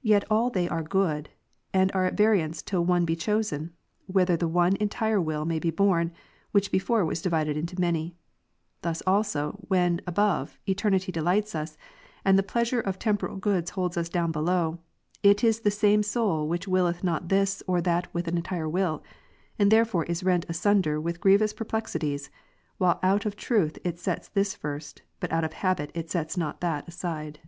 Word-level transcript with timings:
yet 0.00 0.24
are 0.30 0.48
they 0.50 0.66
all 0.66 0.80
good, 0.82 1.28
and 1.74 1.92
are 1.92 2.06
at 2.06 2.16
variance 2.16 2.62
till 2.62 2.82
one 2.82 3.04
be 3.04 3.14
chosen, 3.14 3.74
whither 4.06 4.34
the 4.34 4.48
one 4.48 4.74
entire 4.76 5.20
will 5.20 5.44
may 5.44 5.58
be 5.58 5.70
borne, 5.70 6.10
which 6.52 6.72
before 6.72 7.04
was 7.04 7.20
divided 7.20 7.54
into 7.54 7.76
man3^ 7.76 8.14
Thus 8.80 9.02
also, 9.06 9.58
Avhen, 9.70 10.00
above, 10.06 10.58
eternity 10.66 11.12
delights 11.12 11.54
us, 11.54 11.76
and 12.24 12.38
the 12.38 12.42
pleasure 12.42 12.80
of 12.80 12.98
temporal 12.98 13.36
good 13.36 13.68
holds 13.68 13.98
us 13.98 14.08
down 14.08 14.32
below, 14.32 14.78
it 15.22 15.44
is 15.44 15.60
the 15.60 15.70
same 15.70 16.02
soul 16.02 16.48
which 16.48 16.66
wiileth 16.66 17.04
not 17.04 17.28
this 17.28 17.62
or 17.66 17.82
that 17.82 18.08
with 18.14 18.26
an 18.26 18.38
entire 18.38 18.70
will; 18.70 19.02
and 19.58 19.70
therefore 19.70 20.04
is 20.04 20.24
rent 20.24 20.46
asunder 20.48 20.98
with 20.98 21.20
grievous 21.20 21.52
perplexities, 21.52 22.30
while 22.78 22.98
out 23.02 23.26
of 23.26 23.36
truth 23.36 23.76
it 23.84 23.98
sets 23.98 24.28
this 24.28 24.54
first, 24.54 25.02
but 25.20 25.30
out 25.30 25.44
of 25.44 25.52
habit 25.52 26.08
sets 26.10 26.38
not 26.38 26.62
that 26.62 26.88
aside. 26.88 27.40